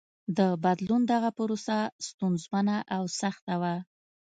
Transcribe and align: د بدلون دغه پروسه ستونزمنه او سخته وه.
د 0.37 0.39
بدلون 0.63 1.01
دغه 1.13 1.29
پروسه 1.37 1.77
ستونزمنه 2.07 2.77
او 2.95 3.03
سخته 3.21 3.53
وه. 3.61 3.75